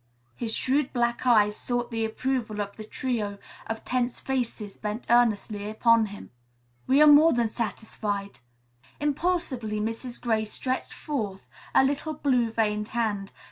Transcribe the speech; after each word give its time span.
His 0.35 0.55
shrewd 0.55 0.93
black 0.93 1.27
eyes 1.27 1.55
sought 1.55 1.91
the 1.91 2.03
approval 2.05 2.59
of 2.59 2.75
the 2.75 2.83
trio 2.83 3.37
of 3.67 3.85
tense 3.85 4.19
faces 4.19 4.75
bent 4.77 5.05
earnestly 5.11 5.69
upon 5.69 6.07
him. 6.07 6.31
"We 6.87 7.03
are 7.03 7.07
more 7.07 7.33
than 7.33 7.49
satisfied." 7.49 8.39
Impulsively 8.99 9.79
Mrs. 9.79 10.19
Gray 10.19 10.43
stretched 10.45 10.91
forth 10.91 11.45
a 11.75 11.83
little 11.83 12.15
blue 12.15 12.51
veined 12.51 12.87
hand. 12.87 13.31